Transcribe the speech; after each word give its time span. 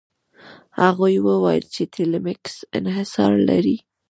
هغوی 0.81 1.15
وویل 1.27 1.65
چې 1.73 1.83
ټیلمکس 1.95 2.55
انحصار 2.77 3.33
لري. 3.49 3.77